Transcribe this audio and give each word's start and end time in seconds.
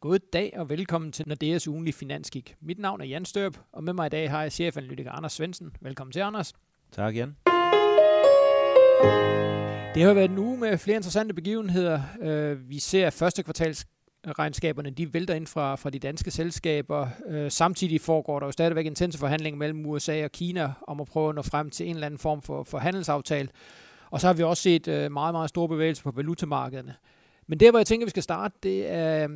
God 0.00 0.18
dag 0.18 0.52
og 0.56 0.68
velkommen 0.68 1.12
til 1.12 1.28
Nordeas 1.28 1.68
ugenlige 1.68 1.94
finanskik. 1.94 2.56
Mit 2.60 2.78
navn 2.78 3.00
er 3.00 3.04
Jan 3.04 3.24
Størp, 3.24 3.58
og 3.72 3.84
med 3.84 3.92
mig 3.92 4.06
i 4.06 4.08
dag 4.08 4.30
har 4.30 4.42
jeg 4.42 4.52
chefanalytiker 4.52 5.12
Anders 5.12 5.32
Svensen. 5.32 5.76
Velkommen 5.80 6.12
til, 6.12 6.20
Anders. 6.20 6.52
Tak, 6.92 7.16
Jan. 7.16 7.36
Det 9.94 10.02
har 10.02 10.14
været 10.14 10.30
en 10.30 10.38
uge 10.38 10.58
med 10.58 10.78
flere 10.78 10.96
interessante 10.96 11.34
begivenheder. 11.34 12.00
Øh, 12.22 12.68
vi 12.68 12.78
ser 12.78 13.10
første 13.10 13.42
kvartals 13.42 13.86
regnskaberne, 14.26 14.90
de 14.90 15.14
vælter 15.14 15.34
ind 15.34 15.46
fra, 15.46 15.76
fra 15.76 15.90
de 15.90 15.98
danske 15.98 16.30
selskaber. 16.30 17.08
Øh, 17.28 17.50
samtidig 17.50 18.00
foregår 18.00 18.38
der 18.38 18.46
jo 18.46 18.52
stadigvæk 18.52 18.86
intense 18.86 19.18
forhandling 19.18 19.58
mellem 19.58 19.86
USA 19.86 20.24
og 20.24 20.32
Kina 20.32 20.72
om 20.88 21.00
at 21.00 21.06
prøve 21.06 21.28
at 21.28 21.34
nå 21.34 21.42
frem 21.42 21.70
til 21.70 21.88
en 21.88 21.94
eller 21.94 22.06
anden 22.06 22.18
form 22.18 22.42
for, 22.42 22.64
for 22.64 22.78
handelsaftale. 22.78 23.48
Og 24.10 24.20
så 24.20 24.26
har 24.26 24.34
vi 24.34 24.42
også 24.42 24.62
set 24.62 24.88
øh, 24.88 25.12
meget, 25.12 25.34
meget 25.34 25.48
store 25.48 25.68
bevægelser 25.68 26.02
på 26.02 26.10
valutamarkederne. 26.10 26.94
Men 27.46 27.60
det, 27.60 27.70
hvor 27.70 27.78
jeg 27.78 27.86
tænker, 27.86 28.06
vi 28.06 28.10
skal 28.10 28.22
starte, 28.22 28.54
det 28.62 28.92
er 28.92 29.28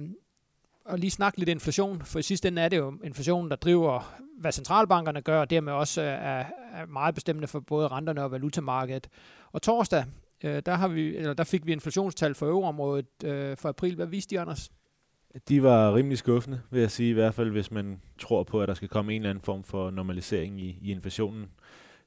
at 0.91 1.01
lige 1.01 1.11
snakke 1.11 1.39
lidt 1.39 1.49
inflation, 1.49 2.03
for 2.03 2.19
i 2.19 2.23
sidste 2.23 2.49
ende 2.49 2.63
er 2.63 2.69
det 2.69 2.77
jo 2.77 2.95
inflationen, 3.05 3.51
der 3.51 3.57
driver, 3.57 4.15
hvad 4.39 4.53
centralbankerne 4.53 5.21
gør, 5.21 5.41
og 5.41 5.51
dermed 5.51 5.73
også 5.73 6.03
er, 6.03 6.45
er 6.73 6.87
meget 6.87 7.15
bestemmende 7.15 7.49
for 7.49 7.61
både 7.61 7.89
renterne 7.89 8.23
og 8.23 8.31
valutamarkedet. 8.31 9.09
Og 9.53 9.63
torsdag, 9.63 10.05
øh, 10.45 10.63
der, 10.67 10.75
har 10.75 10.89
vi, 10.89 11.17
eller 11.17 11.35
der 11.35 11.45
fik 11.45 11.67
vi 11.67 11.73
inflationstal 11.73 12.35
for 12.35 12.47
øvreområdet 12.47 13.25
øh, 13.25 13.57
for 13.57 13.69
april. 13.69 13.95
Hvad 13.97 14.07
viste 14.07 14.37
de, 14.37 14.41
Anders? 14.41 14.71
De 15.49 15.63
var 15.63 15.95
rimelig 15.95 16.19
skuffende, 16.19 16.61
vil 16.71 16.81
jeg 16.81 16.91
sige, 16.91 17.11
i 17.11 17.13
hvert 17.13 17.35
fald 17.35 17.51
hvis 17.51 17.71
man 17.71 18.01
tror 18.19 18.43
på, 18.43 18.61
at 18.61 18.69
der 18.69 18.75
skal 18.75 18.89
komme 18.89 19.13
en 19.13 19.23
eller 19.23 19.31
anden 19.31 19.45
form 19.45 19.65
for 19.65 19.91
normalisering 19.91 20.61
i, 20.61 20.79
i 20.83 20.91
inflationen. 20.91 21.47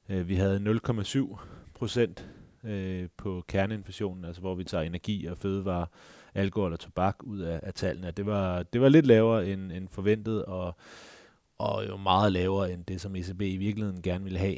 Øh, 0.08 0.28
vi 0.28 0.34
havde 0.34 0.80
0,7 0.86 1.38
procent 1.74 2.28
øh, 2.64 3.08
på 3.16 3.44
kerneinflationen, 3.48 4.24
altså 4.24 4.40
hvor 4.40 4.54
vi 4.54 4.64
tager 4.64 4.84
energi 4.84 5.26
og 5.26 5.38
fødevare, 5.38 5.86
alkohol 6.38 6.72
og 6.72 6.80
tobak 6.80 7.16
ud 7.22 7.38
af, 7.38 7.60
af 7.62 7.74
tallene. 7.74 8.10
Det 8.10 8.26
var, 8.26 8.62
det 8.62 8.80
var 8.80 8.88
lidt 8.88 9.06
lavere 9.06 9.48
end, 9.48 9.72
end 9.72 9.88
forventet, 9.88 10.44
og, 10.44 10.74
og 11.58 11.88
jo 11.88 11.96
meget 11.96 12.32
lavere 12.32 12.72
end 12.72 12.84
det, 12.84 13.00
som 13.00 13.16
ECB 13.16 13.42
i 13.42 13.56
virkeligheden 13.56 14.02
gerne 14.02 14.24
ville 14.24 14.38
have. 14.38 14.56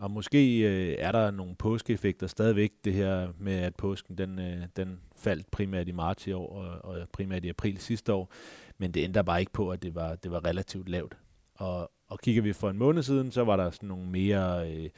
Og 0.00 0.10
måske 0.10 0.58
øh, 0.58 0.96
er 0.98 1.12
der 1.12 1.30
nogle 1.30 1.54
påskeeffekter 1.54 2.26
stadigvæk, 2.26 2.72
det 2.84 2.94
her 2.94 3.28
med, 3.38 3.54
at 3.54 3.76
påsken 3.76 4.18
den, 4.18 4.38
øh, 4.38 4.62
den 4.76 5.00
faldt 5.16 5.50
primært 5.50 5.88
i 5.88 5.92
marts 5.92 6.26
i 6.26 6.32
år 6.32 6.48
og, 6.48 6.84
og 6.84 7.08
primært 7.12 7.44
i 7.44 7.48
april 7.48 7.78
sidste 7.78 8.12
år, 8.12 8.32
men 8.78 8.92
det 8.92 9.04
ændrer 9.04 9.22
bare 9.22 9.40
ikke 9.40 9.52
på, 9.52 9.70
at 9.70 9.82
det 9.82 9.94
var, 9.94 10.14
det 10.14 10.30
var 10.30 10.44
relativt 10.44 10.88
lavt. 10.88 11.16
Og, 11.54 11.90
og 12.08 12.18
kigger 12.18 12.42
vi 12.42 12.52
for 12.52 12.70
en 12.70 12.78
måned 12.78 13.02
siden, 13.02 13.32
så 13.32 13.44
var 13.44 13.56
der 13.56 13.70
sådan 13.70 13.88
nogle 13.88 14.06
mere 14.06 14.70
øh, 14.72 14.90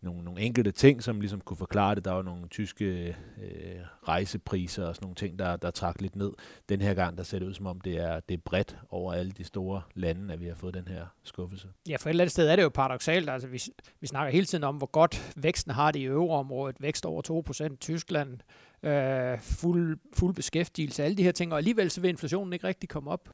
nogle, 0.00 0.24
nogle 0.24 0.40
enkelte 0.40 0.70
ting, 0.70 1.02
som 1.02 1.20
ligesom 1.20 1.40
kunne 1.40 1.56
forklare 1.56 1.94
det. 1.94 2.04
Der 2.04 2.12
var 2.12 2.22
nogle 2.22 2.48
tyske 2.48 3.16
øh, 3.42 3.80
rejsepriser 4.08 4.86
og 4.86 4.94
sådan 4.94 5.04
nogle 5.04 5.14
ting, 5.14 5.38
der, 5.38 5.56
der 5.56 5.70
trak 5.70 6.00
lidt 6.00 6.16
ned. 6.16 6.32
Den 6.68 6.80
her 6.80 6.94
gang, 6.94 7.18
der 7.18 7.24
ser 7.24 7.38
det 7.38 7.46
ud 7.46 7.54
som 7.54 7.66
om, 7.66 7.80
det 7.80 7.96
er, 7.96 8.20
det 8.20 8.34
er 8.34 8.42
bredt 8.44 8.76
over 8.90 9.12
alle 9.12 9.32
de 9.32 9.44
store 9.44 9.82
lande, 9.94 10.34
at 10.34 10.40
vi 10.40 10.46
har 10.46 10.54
fået 10.54 10.74
den 10.74 10.88
her 10.88 11.06
skuffelse. 11.22 11.68
Ja, 11.88 11.96
for 11.96 12.08
et 12.08 12.10
eller 12.10 12.24
andet 12.24 12.32
sted 12.32 12.48
er 12.48 12.56
det 12.56 12.62
jo 12.62 12.68
paradoxalt. 12.68 13.30
Altså, 13.30 13.48
vi, 13.48 13.62
vi 14.00 14.06
snakker 14.06 14.32
hele 14.32 14.46
tiden 14.46 14.64
om, 14.64 14.76
hvor 14.76 14.90
godt 14.90 15.32
væksten 15.36 15.72
har 15.72 15.90
det 15.92 16.00
i 16.00 16.04
euroområdet. 16.04 16.76
Vækst 16.80 17.06
over 17.06 17.22
2%. 17.70 17.76
Tyskland, 17.76 18.38
øh, 18.82 19.40
fuld, 19.40 19.98
fuld 20.14 20.34
beskæftigelse, 20.34 21.04
alle 21.04 21.16
de 21.16 21.22
her 21.22 21.32
ting. 21.32 21.52
Og 21.52 21.58
alligevel 21.58 21.90
så 21.90 22.00
vil 22.00 22.08
inflationen 22.08 22.52
ikke 22.52 22.66
rigtig 22.66 22.88
komme 22.88 23.10
op. 23.10 23.28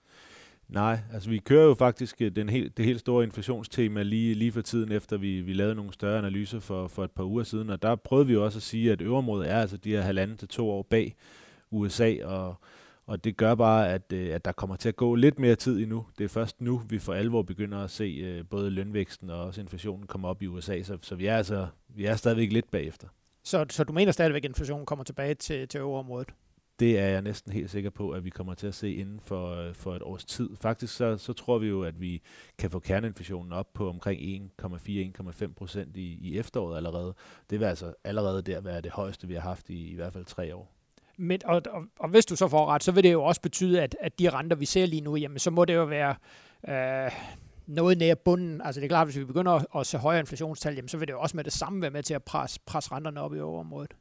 Nej, 0.69 0.99
altså 1.13 1.31
vi 1.31 1.39
kører 1.39 1.65
jo 1.65 1.75
faktisk 1.75 2.23
øh, 2.23 2.37
den 2.37 2.49
helt, 2.49 2.77
det 2.77 2.85
helt 2.85 3.01
store 3.01 3.25
inflationstema 3.25 4.03
lige, 4.03 4.35
lige 4.35 4.53
for 4.53 4.61
tiden 4.61 4.93
efter, 4.93 5.17
vi, 5.17 5.41
vi 5.41 5.53
lavede 5.53 5.75
nogle 5.75 5.93
større 5.93 6.19
analyser 6.19 6.61
for, 6.61 6.89
for 6.89 7.05
et 7.05 7.11
par 7.11 7.25
uger 7.25 7.43
siden, 7.43 7.71
og 7.71 7.83
der 7.83 7.97
prøvede 7.97 8.27
vi 8.27 8.37
også 8.37 8.59
at 8.59 8.63
sige, 8.63 8.93
at 8.93 9.01
øverområdet 9.01 9.51
er 9.51 9.61
altså 9.61 9.77
de 9.77 9.91
her 9.91 10.01
halvanden 10.01 10.37
til 10.37 10.49
to 10.49 10.71
år 10.71 10.83
bag 10.83 11.15
USA, 11.71 12.15
og, 12.25 12.55
og 13.07 13.25
det 13.25 13.37
gør 13.37 13.55
bare, 13.55 13.93
at, 13.93 14.13
øh, 14.13 14.35
at 14.35 14.45
der 14.45 14.53
kommer 14.53 14.77
til 14.77 14.89
at 14.89 14.97
gå 14.97 15.15
lidt 15.15 15.39
mere 15.39 15.55
tid 15.55 15.83
endnu. 15.83 16.07
Det 16.19 16.25
er 16.25 16.29
først 16.29 16.61
nu, 16.61 16.83
vi 16.89 16.99
for 16.99 17.13
alvor 17.15 17.43
begynder 17.43 17.79
at 17.79 17.91
se 17.91 18.05
øh, 18.05 18.45
både 18.51 18.71
lønvæksten 18.71 19.31
og 19.31 19.45
også 19.45 19.61
inflationen 19.61 20.07
komme 20.07 20.29
op 20.29 20.43
i 20.43 20.47
USA, 20.47 20.83
så, 20.83 20.99
så 21.01 21.15
vi 21.15 21.27
er 21.27 21.37
altså 21.37 21.67
vi 21.89 22.05
er 22.05 22.17
stadigvæk 22.17 22.53
lidt 22.53 22.71
bagefter. 22.71 23.09
Så, 23.45 23.67
så 23.71 23.85
du 23.85 23.93
mener 23.93 24.13
stadigvæk, 24.13 24.45
at 24.45 24.49
inflationen 24.49 24.87
kommer 24.87 25.05
tilbage 25.05 25.35
til, 25.35 25.69
til 25.69 25.79
øverområdet? 25.79 26.29
Det 26.83 26.99
er 26.99 27.07
jeg 27.07 27.23
næsten 27.23 27.53
helt 27.53 27.71
sikker 27.71 27.91
på, 27.91 28.11
at 28.11 28.25
vi 28.25 28.31
kommer 28.31 28.55
til 28.55 28.67
at 28.67 28.75
se 28.75 28.95
inden 28.95 29.21
for, 29.21 29.55
øh, 29.55 29.75
for 29.75 29.97
et 29.97 30.03
års 30.03 30.25
tid. 30.25 30.51
Faktisk 30.61 30.97
så, 30.97 31.17
så 31.17 31.33
tror 31.33 31.59
vi 31.59 31.69
jo, 31.69 31.83
at 31.83 32.01
vi 32.01 32.23
kan 32.59 32.71
få 32.71 32.79
kerneinflationen 32.79 33.53
op 33.53 33.73
på 33.75 33.89
omkring 33.89 34.51
1,4-1,5 34.63 35.53
procent 35.53 35.97
i, 35.97 36.19
i 36.21 36.39
efteråret 36.39 36.77
allerede. 36.77 37.15
Det 37.51 37.61
vil 37.61 37.67
altså 37.67 37.95
allerede 38.05 38.43
der 38.43 38.61
være 38.61 38.81
det 38.81 38.91
højeste, 38.91 39.29
vi 39.29 39.35
har 39.35 39.41
haft 39.41 39.71
i 39.71 39.91
i 39.91 39.95
hvert 39.95 40.13
fald 40.13 40.25
tre 40.25 40.55
år. 40.55 40.73
Men, 41.17 41.41
og, 41.45 41.63
og, 41.71 41.83
og 41.99 42.09
hvis 42.09 42.27
du 42.27 42.37
så 42.37 42.49
får 42.49 42.67
ret, 42.67 42.83
så 42.85 42.93
vil 42.93 43.05
det 43.05 43.13
jo 43.13 43.25
også 43.25 43.41
betyde, 43.41 43.83
at, 43.83 43.97
at 44.01 44.19
de 44.19 44.31
renter, 44.31 44.57
vi 44.57 44.65
ser 44.65 44.87
lige 44.87 45.01
nu, 45.01 45.17
jamen, 45.17 45.39
så 45.39 45.51
må 45.51 45.65
det 45.65 45.75
jo 45.75 45.85
være 45.85 46.15
øh, 46.69 47.13
noget 47.67 47.99
nær 47.99 48.15
bunden. 48.15 48.61
Altså 48.61 48.81
det 48.81 48.87
er 48.87 48.89
klart, 48.89 49.07
hvis 49.07 49.19
vi 49.19 49.25
begynder 49.25 49.53
at, 49.53 49.67
at 49.77 49.87
se 49.87 49.99
højere 49.99 50.21
inflationstal, 50.21 50.75
jamen, 50.75 50.89
så 50.89 50.99
vil 50.99 51.09
det 51.09 51.15
jo 51.15 51.21
også 51.21 51.37
med 51.37 51.45
det 51.45 51.53
samme 51.53 51.83
være 51.83 51.91
med 51.91 52.03
til 52.03 52.15
at 52.15 52.23
presse, 52.23 52.61
presse 52.67 52.93
renterne 52.93 53.21
op 53.21 53.35
i 53.35 53.41
overområdet. 53.41 53.95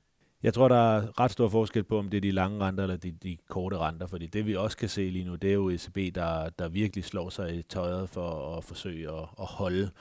Jeg 0.44 0.53
tror, 0.53 0.68
der 0.68 0.97
er 0.97 1.19
ret 1.19 1.31
stor 1.31 1.50
forskel 1.50 1.84
på, 1.84 2.00
om 2.00 2.09
det 2.09 2.18
er 2.18 2.22
de 2.22 2.31
lange 2.31 2.66
renter 2.66 2.84
eller 2.84 2.97
de, 2.97 3.12
de 3.12 3.38
korte 3.50 3.78
renter, 3.78 4.07
fordi 4.07 4.28
det 4.28 4.46
vi 4.46 4.56
også 4.56 4.78
kan 4.78 4.90
se 4.90 5.09
lige 5.09 5.25
nu, 5.25 5.35
det 5.35 5.50
er 5.50 5.53
jo 5.53 5.69
ECB, 5.69 6.16
der, 6.16 6.50
der 6.50 6.69
virkelig 6.69 7.03
slår 7.06 7.29
sig 7.29 7.56
i 7.56 7.62
tøjet 7.62 8.09
for 8.09 8.57
at 8.57 8.63
forsøge 8.63 9.09
at, 9.09 9.28
at 9.40 9.46
holde 9.46 9.91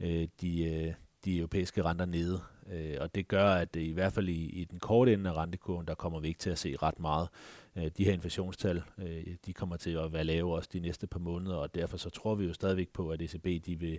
øh, 0.00 0.28
de, 0.40 0.64
øh, 0.64 0.94
de 1.24 1.38
europæiske 1.38 1.82
renter 1.82 2.06
nede. 2.06 2.40
Øh, 2.72 2.96
og 3.00 3.14
det 3.14 3.28
gør, 3.28 3.54
at 3.54 3.76
i 3.76 3.92
hvert 3.92 4.12
fald 4.12 4.28
i, 4.28 4.46
i 4.46 4.64
den 4.64 4.78
korte 4.80 5.12
ende 5.12 5.30
af 5.30 5.34
rentekurven, 5.34 5.86
der 5.86 5.94
kommer 5.94 6.20
vi 6.20 6.28
ikke 6.28 6.40
til 6.40 6.50
at 6.50 6.58
se 6.58 6.76
ret 6.82 7.00
meget. 7.00 7.28
Øh, 7.78 7.90
de 7.98 8.04
her 8.04 8.12
inflationstal, 8.12 8.82
øh, 8.98 9.26
de 9.46 9.52
kommer 9.52 9.76
til 9.76 9.90
at 9.90 10.12
være 10.12 10.24
lave 10.24 10.54
også 10.54 10.68
de 10.72 10.80
næste 10.80 11.06
par 11.06 11.18
måneder, 11.18 11.56
og 11.56 11.74
derfor 11.74 11.96
så 11.96 12.10
tror 12.10 12.34
vi 12.34 12.44
jo 12.46 12.52
stadigvæk 12.52 12.88
på, 12.88 13.08
at 13.10 13.22
ECB 13.22 13.66
de 13.66 13.78
vil, 13.78 13.98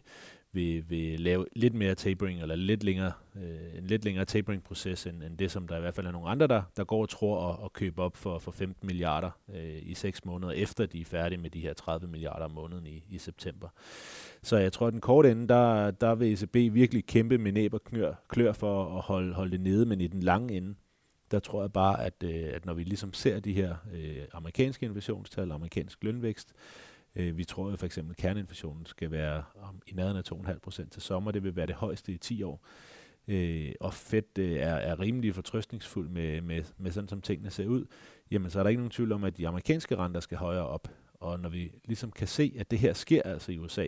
vil, 0.52 0.90
vil 0.90 1.20
lave 1.20 1.46
lidt 1.56 1.74
mere 1.74 1.96
tapering, 1.96 2.42
eller 2.42 2.56
lidt 2.56 2.84
længere, 2.84 3.12
øh, 3.36 3.78
en 3.78 3.84
lidt 3.84 4.06
længere 4.06 4.26
tapering-proces, 4.26 5.06
end, 5.06 5.24
end 5.24 5.38
det, 5.38 5.52
som 5.52 5.68
der 5.68 5.78
i 5.78 5.80
hvert 5.80 5.94
fald 5.94 6.08
er 6.08 6.12
nogle 6.12 6.30
andre, 6.30 6.48
der, 6.48 6.62
der 6.78 6.84
går 6.84 7.02
og 7.02 7.10
tror 7.10 7.50
at, 7.50 7.66
at 7.66 7.74
købe 7.74 8.02
op 8.02 8.18
for, 8.18 8.40
for 8.40 8.52
15 8.52 8.88
milliarder 8.88 9.32
øh, 9.56 9.80
i 9.82 9.94
6 9.94 10.26
måneder, 10.26 10.54
efter 10.54 10.86
de 10.86 11.02
er 11.02 11.06
færdige 11.06 11.42
med 11.42 11.50
de 11.50 11.60
her 11.60 11.74
30 11.74 12.08
milliarder 12.08 12.46
om 12.46 12.52
måneden 12.52 12.88
i, 12.88 13.04
i 13.10 13.18
september. 13.18 13.68
Så 14.42 14.58
jeg 14.58 14.74
tror, 14.74 14.88
at 14.88 14.94
den 14.94 15.02
korte 15.02 15.32
ende, 15.32 15.48
der, 15.48 15.92
der 15.92 16.16
vil 16.16 16.34
ECB 16.34 16.74
virkelig 16.74 17.06
kæmpe 17.06 17.38
med 17.38 17.52
næb 17.52 17.74
og 17.74 17.84
knør, 17.84 18.14
klør 18.28 18.52
for 18.52 18.98
at 18.98 19.02
holde, 19.02 19.34
holde 19.34 19.52
det 19.52 19.62
nede, 19.62 19.86
men 19.86 20.02
i 20.02 20.08
den 20.08 20.24
lange 20.24 20.58
ende, 20.58 20.76
der 21.32 21.40
tror 21.40 21.62
jeg 21.62 21.74
bare, 21.74 22.06
at, 22.06 22.24
øh, 22.24 22.50
at 22.54 22.66
når 22.66 22.74
vi 22.74 22.84
ligesom 22.84 23.14
ser 23.14 23.40
de 23.40 23.54
her 23.54 23.76
øh, 23.94 24.18
amerikanske 24.34 24.86
inflationstal, 24.86 25.52
amerikansk 25.52 26.04
lønvækst, 26.04 26.54
øh, 27.16 27.38
vi 27.38 27.44
tror 27.44 27.70
jo 27.70 27.76
for 27.76 27.86
eksempel, 27.86 28.12
at 28.12 28.18
kerneinflationen 28.18 28.86
skal 28.86 29.12
være 29.12 29.44
om, 29.62 29.82
i 29.88 29.94
nærheden 29.94 30.18
af 30.18 30.52
2,5 30.52 30.60
procent 30.60 30.92
til 30.92 31.02
sommer. 31.02 31.32
Det 31.32 31.44
vil 31.44 31.56
være 31.56 31.68
det 31.68 31.76
højeste 31.76 32.12
i 32.12 32.18
10 32.18 32.44
år. 32.44 32.66
Øh, 33.28 33.72
og 33.80 33.94
Fed 33.94 34.38
øh, 34.40 34.52
er, 34.52 34.76
er 34.76 35.00
rimelig 35.00 35.36
fortrøstningsfuld 35.36 36.10
med, 36.10 36.42
med, 36.42 36.64
med 36.78 36.92
sådan, 36.92 37.08
som 37.08 37.22
tingene 37.22 37.50
ser 37.50 37.68
ud. 37.68 37.86
Jamen, 38.32 38.50
så 38.50 38.60
er 38.60 38.64
der 38.64 38.70
ikke 38.70 38.82
nogen 38.82 38.92
tvivl 38.92 39.12
om, 39.12 39.24
at 39.24 39.38
de 39.38 39.48
amerikanske 39.48 39.96
renter 39.96 40.20
skal 40.20 40.38
højere 40.38 40.68
op. 40.68 40.88
Og 41.14 41.40
når 41.40 41.50
vi 41.50 41.72
ligesom 41.86 42.12
kan 42.12 42.28
se, 42.28 42.56
at 42.60 42.72
det 42.72 42.80
her 42.80 42.94
sker 42.94 43.22
altså 43.24 43.52
i 43.52 43.58
USA, 43.58 43.88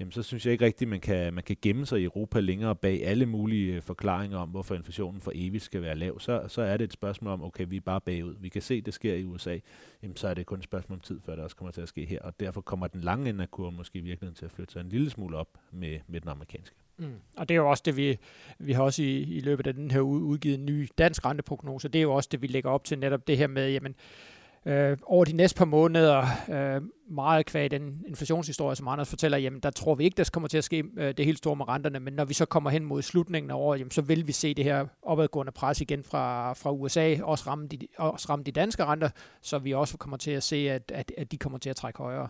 jamen 0.00 0.12
så 0.12 0.22
synes 0.22 0.46
jeg 0.46 0.52
ikke 0.52 0.64
rigtigt, 0.64 0.90
man 0.90 1.00
kan, 1.00 1.34
man 1.34 1.44
kan 1.44 1.56
gemme 1.62 1.86
sig 1.86 2.00
i 2.00 2.04
Europa 2.04 2.40
længere 2.40 2.76
bag 2.76 3.06
alle 3.06 3.26
mulige 3.26 3.74
øh, 3.74 3.82
forklaringer 3.82 4.38
om, 4.38 4.48
hvorfor 4.48 4.74
inflationen 4.74 5.20
for 5.20 5.32
evigt 5.34 5.64
skal 5.64 5.82
være 5.82 5.96
lav. 5.96 6.20
Så, 6.20 6.44
så 6.48 6.62
er 6.62 6.76
det 6.76 6.84
et 6.84 6.92
spørgsmål 6.92 7.32
om, 7.32 7.42
okay, 7.42 7.66
vi 7.68 7.76
er 7.76 7.80
bare 7.80 8.00
bagud. 8.00 8.36
Vi 8.40 8.48
kan 8.48 8.62
se, 8.62 8.74
at 8.74 8.86
det 8.86 8.94
sker 8.94 9.14
i 9.14 9.24
USA. 9.24 9.58
Jamen 10.02 10.16
så 10.16 10.28
er 10.28 10.34
det 10.34 10.46
kun 10.46 10.58
et 10.58 10.64
spørgsmål 10.64 10.96
om 10.96 11.00
tid, 11.00 11.20
før 11.20 11.34
det 11.34 11.44
også 11.44 11.56
kommer 11.56 11.72
til 11.72 11.80
at 11.80 11.88
ske 11.88 12.04
her. 12.04 12.20
Og 12.20 12.40
derfor 12.40 12.60
kommer 12.60 12.86
den 12.86 13.00
lange 13.00 13.30
ende 13.30 13.42
af 13.42 13.50
kurven 13.50 13.76
måske 13.76 13.98
i 13.98 14.02
virkeligheden 14.02 14.36
til 14.36 14.44
at 14.44 14.50
flytte 14.50 14.72
sig 14.72 14.80
en 14.80 14.88
lille 14.88 15.10
smule 15.10 15.36
op 15.36 15.48
med, 15.72 15.98
med 16.06 16.20
den 16.20 16.28
amerikanske. 16.28 16.76
Mm. 16.96 17.14
Og 17.36 17.48
det 17.48 17.54
er 17.54 17.58
jo 17.58 17.70
også 17.70 17.82
det, 17.86 17.96
vi, 17.96 18.18
vi 18.58 18.72
har 18.72 18.82
også 18.82 19.02
i, 19.02 19.22
i 19.22 19.40
løbet 19.40 19.66
af 19.66 19.74
den 19.74 19.90
her 19.90 20.00
udgivet 20.00 20.58
en 20.58 20.66
ny 20.66 20.88
dansk 20.98 21.24
renteprognose. 21.24 21.88
Det 21.88 21.98
er 21.98 22.02
jo 22.02 22.14
også 22.14 22.28
det, 22.32 22.42
vi 22.42 22.46
lægger 22.46 22.70
op 22.70 22.84
til 22.84 22.98
netop 22.98 23.26
det 23.26 23.38
her 23.38 23.46
med, 23.46 23.70
jamen, 23.70 23.92
øh, 23.92 24.37
Øh, 24.68 24.96
over 25.02 25.24
de 25.24 25.32
næste 25.32 25.58
par 25.58 25.64
måneder, 25.64 26.26
øh, 26.48 26.82
meget 27.10 27.46
kvæg 27.46 27.70
den 27.70 28.04
inflationshistorie, 28.06 28.76
som 28.76 28.88
Anders 28.88 29.08
fortæller, 29.08 29.38
jamen 29.38 29.60
der 29.60 29.70
tror 29.70 29.94
vi 29.94 30.04
ikke, 30.04 30.16
der 30.16 30.30
kommer 30.32 30.48
til 30.48 30.58
at 30.58 30.64
ske 30.64 30.84
øh, 30.96 31.14
det 31.16 31.24
helt 31.24 31.38
store 31.38 31.56
med 31.56 31.68
renterne, 31.68 32.00
men 32.00 32.12
når 32.12 32.24
vi 32.24 32.34
så 32.34 32.44
kommer 32.44 32.70
hen 32.70 32.84
mod 32.84 33.02
slutningen 33.02 33.50
af 33.50 33.54
året, 33.54 33.78
jamen, 33.78 33.90
så 33.90 34.02
vil 34.02 34.26
vi 34.26 34.32
se 34.32 34.54
det 34.54 34.64
her 34.64 34.86
opadgående 35.02 35.52
pres 35.52 35.80
igen 35.80 36.04
fra, 36.04 36.52
fra 36.52 36.72
USA, 36.72 37.16
også 37.22 37.44
ramme, 37.46 37.66
de, 37.66 37.78
også 37.98 38.26
ramme 38.30 38.44
de 38.44 38.52
danske 38.52 38.84
renter, 38.84 39.08
så 39.42 39.58
vi 39.58 39.74
også 39.74 39.96
kommer 39.96 40.16
til 40.16 40.30
at 40.30 40.42
se, 40.42 40.56
at, 40.56 40.92
at, 40.94 41.12
at 41.18 41.32
de 41.32 41.38
kommer 41.38 41.58
til 41.58 41.70
at 41.70 41.76
trække 41.76 41.98
højere. 41.98 42.28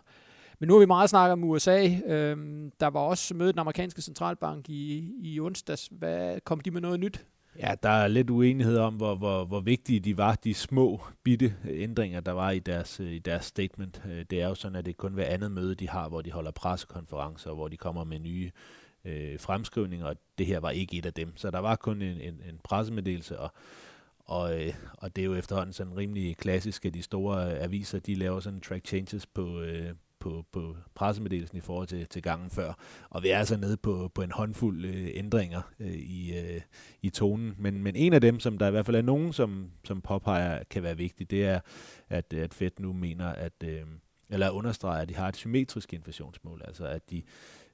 Men 0.58 0.68
nu 0.68 0.74
har 0.74 0.80
vi 0.80 0.86
meget 0.86 1.10
snakket 1.10 1.32
om 1.32 1.44
USA. 1.44 1.88
Øhm, 2.06 2.72
der 2.80 2.86
var 2.86 3.00
også 3.00 3.34
mødet 3.34 3.54
den 3.54 3.60
amerikanske 3.60 4.02
centralbank 4.02 4.68
i, 4.68 5.12
i 5.22 5.40
onsdags. 5.40 5.88
Hvad, 5.92 6.40
kom 6.40 6.60
de 6.60 6.70
med 6.70 6.80
noget 6.80 7.00
nyt? 7.00 7.26
Ja, 7.58 7.74
der 7.82 7.88
er 7.88 8.08
lidt 8.08 8.30
uenighed 8.30 8.78
om, 8.78 8.94
hvor, 8.94 9.14
hvor, 9.14 9.44
hvor 9.44 9.60
vigtige 9.60 10.00
de 10.00 10.16
var, 10.16 10.34
de 10.34 10.54
små, 10.54 11.00
bitte 11.22 11.54
ændringer, 11.64 12.20
der 12.20 12.32
var 12.32 12.50
i 12.50 12.58
deres, 12.58 13.00
øh, 13.00 13.12
i 13.12 13.18
deres 13.18 13.44
statement. 13.44 14.02
Øh, 14.06 14.24
det 14.30 14.42
er 14.42 14.48
jo 14.48 14.54
sådan, 14.54 14.76
at 14.76 14.86
det 14.86 14.96
kun 14.96 15.14
hver 15.14 15.24
andet 15.24 15.52
møde, 15.52 15.74
de 15.74 15.88
har, 15.88 16.08
hvor 16.08 16.22
de 16.22 16.32
holder 16.32 16.50
pressekonferencer, 16.50 17.52
hvor 17.52 17.68
de 17.68 17.76
kommer 17.76 18.04
med 18.04 18.18
nye 18.18 18.50
øh, 19.04 19.40
fremskrivninger, 19.40 20.06
og 20.06 20.16
det 20.38 20.46
her 20.46 20.60
var 20.60 20.70
ikke 20.70 20.98
et 20.98 21.06
af 21.06 21.14
dem. 21.14 21.36
Så 21.36 21.50
der 21.50 21.58
var 21.58 21.76
kun 21.76 22.02
en, 22.02 22.20
en, 22.20 22.42
en 22.48 22.60
pressemeddelelse, 22.64 23.38
og, 23.38 23.52
og, 24.18 24.64
øh, 24.66 24.74
og 24.98 25.16
det 25.16 25.22
er 25.22 25.26
jo 25.26 25.34
efterhånden 25.34 25.72
sådan 25.72 25.96
rimelig 25.96 26.36
klassisk, 26.36 26.84
at 26.84 26.94
de 26.94 27.02
store 27.02 27.54
øh, 27.54 27.64
aviser, 27.64 27.98
de 27.98 28.14
laver 28.14 28.40
sådan 28.40 28.60
track 28.60 28.86
changes 28.86 29.26
på, 29.26 29.60
øh, 29.60 29.90
på, 30.20 30.44
på 30.52 30.76
pressemeddelelsen 30.94 31.58
i 31.58 31.60
forhold 31.60 31.86
til, 31.86 32.06
til 32.06 32.22
gangen 32.22 32.50
før. 32.50 32.72
Og 33.10 33.22
vi 33.22 33.28
er 33.28 33.38
altså 33.38 33.56
nede 33.56 33.76
på, 33.76 34.10
på 34.14 34.22
en 34.22 34.30
håndfuld 34.30 34.84
øh, 34.84 35.08
ændringer 35.14 35.62
øh, 35.80 35.94
i, 35.94 36.38
øh, 36.38 36.60
i 37.02 37.10
tonen. 37.10 37.54
Men, 37.58 37.82
men 37.82 37.96
en 37.96 38.12
af 38.12 38.20
dem, 38.20 38.40
som 38.40 38.58
der 38.58 38.68
i 38.68 38.70
hvert 38.70 38.86
fald 38.86 38.96
er 38.96 39.02
nogen, 39.02 39.32
som, 39.32 39.70
som 39.84 40.00
påpeger, 40.00 40.62
kan 40.70 40.82
være 40.82 40.96
vigtig, 40.96 41.30
det 41.30 41.44
er, 41.44 41.60
at, 42.08 42.32
at 42.32 42.54
Fed 42.54 42.70
nu 42.78 42.92
mener, 42.92 43.26
at, 43.26 43.64
øh, 43.64 43.82
eller 44.30 44.50
understreger, 44.50 45.02
at 45.02 45.08
de 45.08 45.14
har 45.14 45.28
et 45.28 45.36
symmetrisk 45.36 45.92
inflationsmål. 45.92 46.62
Altså 46.64 46.86
at 46.86 47.10
de 47.10 47.22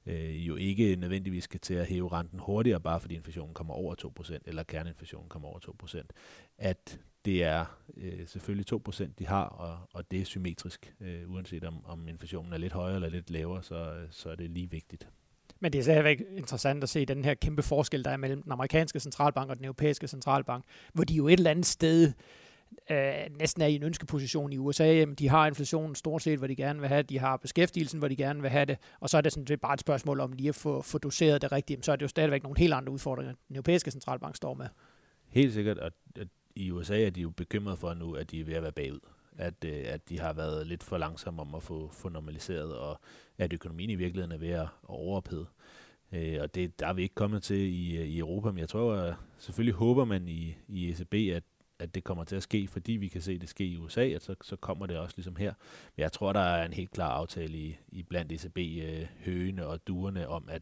øh, 0.05 0.47
jo 0.47 0.55
ikke 0.55 0.95
nødvendigvis 0.95 1.43
skal 1.43 1.59
til 1.59 1.73
at 1.73 1.85
hæve 1.85 2.11
renten 2.11 2.39
hurtigere, 2.39 2.79
bare 2.79 2.99
fordi 2.99 3.15
inflationen 3.15 3.53
kommer 3.53 3.73
over 3.73 3.95
2%, 4.21 4.37
eller 4.45 4.63
kerneinflationen 4.63 5.29
kommer 5.29 5.47
over 5.47 5.59
2%. 5.83 6.01
At 6.57 6.99
det 7.25 7.43
er 7.43 7.65
øh, 7.97 8.27
selvfølgelig 8.27 8.73
2% 8.87 9.07
de 9.19 9.27
har, 9.27 9.43
og, 9.43 9.77
og 9.93 10.11
det 10.11 10.21
er 10.21 10.25
symmetrisk. 10.25 10.93
Øh, 11.01 11.31
uanset 11.31 11.63
om, 11.63 11.85
om 11.85 12.07
inflationen 12.07 12.53
er 12.53 12.57
lidt 12.57 12.73
højere 12.73 12.95
eller 12.95 13.09
lidt 13.09 13.29
lavere, 13.29 13.63
så, 13.63 13.93
så 14.11 14.29
er 14.29 14.35
det 14.35 14.49
lige 14.49 14.71
vigtigt. 14.71 15.07
Men 15.59 15.73
det 15.73 15.79
er 15.79 15.83
stadigvæk 15.83 16.23
interessant 16.37 16.83
at 16.83 16.89
se 16.89 17.05
den 17.05 17.25
her 17.25 17.33
kæmpe 17.33 17.63
forskel, 17.63 18.05
der 18.05 18.11
er 18.11 18.17
mellem 18.17 18.43
den 18.43 18.51
amerikanske 18.51 18.99
centralbank 18.99 19.49
og 19.49 19.57
den 19.57 19.65
europæiske 19.65 20.07
centralbank, 20.07 20.65
hvor 20.93 21.03
de 21.03 21.13
jo 21.13 21.27
et 21.27 21.33
eller 21.33 21.51
andet 21.51 21.65
sted 21.65 22.13
øh, 22.91 23.13
næsten 23.39 23.61
er 23.61 23.67
i 23.67 23.75
en 23.75 23.83
ønskeposition 23.83 24.53
i 24.53 24.57
USA. 24.57 24.85
Jamen, 24.85 25.15
de 25.15 25.29
har 25.29 25.47
inflationen 25.47 25.95
stort 25.95 26.21
set, 26.21 26.37
hvor 26.37 26.47
de 26.47 26.55
gerne 26.55 26.79
vil 26.79 26.89
have 26.89 27.01
det. 27.01 27.09
De 27.09 27.19
har 27.19 27.37
beskæftigelsen, 27.37 27.99
hvor 27.99 28.07
de 28.07 28.15
gerne 28.15 28.41
vil 28.41 28.49
have 28.49 28.65
det. 28.65 28.77
Og 28.99 29.09
så 29.09 29.17
er 29.17 29.21
det 29.21 29.33
sådan 29.33 29.47
er 29.49 29.57
bare 29.57 29.73
et 29.73 29.79
spørgsmål 29.79 30.19
om 30.19 30.31
lige 30.31 30.49
at 30.49 30.55
få, 30.55 30.81
få 30.81 30.97
doseret 30.97 31.41
det 31.41 31.51
rigtigt. 31.51 31.85
Så 31.85 31.91
er 31.91 31.95
det 31.95 32.03
jo 32.03 32.07
stadigvæk 32.07 32.43
nogle 32.43 32.59
helt 32.59 32.73
andre 32.73 32.93
udfordringer, 32.93 33.33
den 33.47 33.55
europæiske 33.55 33.91
centralbank 33.91 34.35
står 34.35 34.53
med. 34.53 34.67
Helt 35.29 35.53
sikkert, 35.53 35.77
og 35.77 35.91
i 36.55 36.71
USA 36.71 37.05
er 37.05 37.09
de 37.09 37.21
jo 37.21 37.29
bekymret 37.29 37.79
for 37.79 37.93
nu, 37.93 38.13
at 38.13 38.31
de 38.31 38.39
er 38.39 38.45
ved 38.45 38.53
at 38.53 38.63
være 38.63 38.71
bagud. 38.71 38.99
At, 39.37 39.65
øh, 39.65 39.83
at 39.85 40.09
de 40.09 40.19
har 40.19 40.33
været 40.33 40.67
lidt 40.67 40.83
for 40.83 40.97
langsomme 40.97 41.41
om 41.41 41.55
at 41.55 41.63
få, 41.63 41.89
få 41.91 42.09
normaliseret, 42.09 42.77
og 42.77 42.99
at 43.37 43.53
økonomien 43.53 43.89
i 43.89 43.95
virkeligheden 43.95 44.31
er 44.31 44.37
ved 44.37 44.49
at 44.49 44.67
overophede. 44.83 45.45
Øh, 46.11 46.37
og 46.41 46.55
det 46.55 46.79
der 46.79 46.87
er 46.87 46.93
vi 46.93 47.01
ikke 47.01 47.15
kommet 47.15 47.43
til 47.43 47.57
i, 47.57 47.97
øh, 47.97 48.07
i 48.07 48.19
Europa, 48.19 48.51
men 48.51 48.59
jeg 48.59 48.69
tror, 48.69 48.93
at 48.93 49.15
selvfølgelig 49.37 49.75
håber 49.75 50.05
man 50.05 50.27
i, 50.27 50.55
i 50.67 50.89
ECB, 50.89 51.13
at, 51.13 51.43
at 51.79 51.95
det 51.95 52.03
kommer 52.03 52.23
til 52.23 52.35
at 52.35 52.43
ske, 52.43 52.67
fordi 52.67 52.91
vi 52.91 53.07
kan 53.07 53.21
se 53.21 53.39
det 53.39 53.49
ske 53.49 53.65
i 53.65 53.77
USA, 53.77 54.07
at 54.07 54.23
så, 54.23 54.35
så 54.41 54.55
kommer 54.55 54.85
det 54.85 54.97
også 54.97 55.13
ligesom 55.17 55.35
her. 55.35 55.53
Men 55.95 56.01
jeg 56.01 56.11
tror, 56.11 56.33
der 56.33 56.39
er 56.39 56.65
en 56.65 56.73
helt 56.73 56.91
klar 56.91 57.09
aftale 57.09 57.57
i, 57.57 57.77
i 57.87 58.03
blandt 58.03 58.31
ECB-høgene 58.31 59.61
øh, 59.61 59.69
og 59.69 59.87
duerne 59.87 60.27
om, 60.27 60.49
at, 60.49 60.61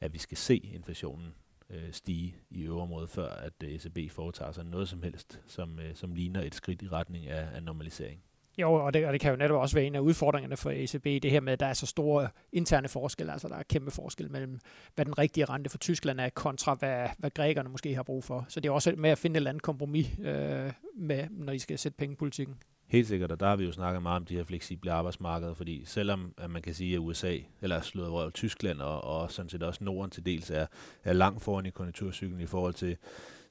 at 0.00 0.12
vi 0.12 0.18
skal 0.18 0.36
se 0.36 0.56
inflationen 0.56 1.34
øh, 1.72 1.92
stige 1.92 2.36
i 2.50 2.62
øverområdet, 2.62 3.10
før 3.10 3.28
at 3.28 3.52
øh, 3.64 3.70
ECB 3.70 4.12
foretager 4.12 4.52
sig 4.52 4.64
noget 4.64 4.88
som 4.88 5.02
helst, 5.02 5.40
som, 5.46 5.78
øh, 5.78 5.94
som 5.94 6.14
ligner 6.14 6.42
et 6.42 6.54
skridt 6.54 6.82
i 6.82 6.88
retning 6.88 7.26
af, 7.26 7.48
af 7.54 7.62
normalisering. 7.62 8.22
Jo, 8.58 8.72
og 8.72 8.94
det, 8.94 9.06
og 9.06 9.12
det 9.12 9.20
kan 9.20 9.30
jo 9.30 9.36
netop 9.36 9.60
også 9.60 9.76
være 9.76 9.84
en 9.84 9.94
af 9.94 10.00
udfordringerne 10.00 10.56
for 10.56 10.70
ECB, 10.70 11.04
det 11.04 11.30
her 11.30 11.40
med, 11.40 11.52
at 11.52 11.60
der 11.60 11.66
er 11.66 11.72
så 11.72 11.86
store 11.86 12.28
interne 12.52 12.88
forskelle, 12.88 13.32
altså 13.32 13.48
der 13.48 13.56
er 13.56 13.62
kæmpe 13.62 13.90
forskel 13.90 14.30
mellem, 14.30 14.58
hvad 14.94 15.04
den 15.04 15.18
rigtige 15.18 15.44
rente 15.44 15.70
for 15.70 15.78
Tyskland 15.78 16.20
er, 16.20 16.28
kontra 16.28 16.74
hvad, 16.74 17.08
hvad 17.18 17.30
grækerne 17.30 17.68
måske 17.68 17.94
har 17.94 18.02
brug 18.02 18.24
for. 18.24 18.44
Så 18.48 18.60
det 18.60 18.68
er 18.68 18.72
også 18.72 18.94
med 18.96 19.10
at 19.10 19.18
finde 19.18 19.34
et 19.34 19.36
eller 19.36 19.50
andet 19.50 19.62
kompromis, 19.62 20.06
øh, 20.20 20.72
med, 20.96 21.26
når 21.30 21.52
de 21.52 21.58
skal 21.58 21.78
sætte 21.78 21.96
pengepolitikken. 21.96 22.56
Helt 22.92 23.06
sikkert, 23.06 23.32
og 23.32 23.40
der 23.40 23.46
har 23.46 23.56
vi 23.56 23.64
jo 23.64 23.72
snakket 23.72 24.02
meget 24.02 24.16
om 24.16 24.24
de 24.24 24.34
her 24.34 24.44
fleksible 24.44 24.92
arbejdsmarkeder, 24.92 25.54
fordi 25.54 25.82
selvom 25.84 26.34
at 26.38 26.50
man 26.50 26.62
kan 26.62 26.74
sige, 26.74 26.94
at 26.94 26.98
USA, 26.98 27.38
eller 27.62 27.80
slået 27.80 28.08
over 28.08 28.30
Tyskland 28.30 28.80
og, 28.80 29.04
og 29.04 29.32
sådan 29.32 29.48
set 29.48 29.62
også 29.62 29.84
Norden 29.84 30.10
til 30.10 30.26
dels 30.26 30.50
er, 30.50 30.66
er 31.04 31.12
langt 31.12 31.42
foran 31.42 31.66
i 31.66 31.70
konjunkturcyklen 31.70 32.40
i 32.40 32.46
forhold 32.46 32.74
til, 32.74 32.96